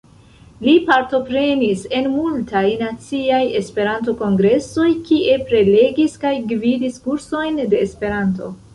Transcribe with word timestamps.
Li 0.67 0.71
partoprenis 0.85 1.83
en 1.97 2.07
multaj 2.13 2.63
naciaj 2.85 3.43
Esperanto-kongresoj 3.61 4.89
kie 5.11 5.39
prelegis 5.53 6.21
kaj 6.25 6.35
gvidis 6.55 7.01
kursojn 7.09 7.65
de 7.71 7.89
Esperanto. 7.89 8.55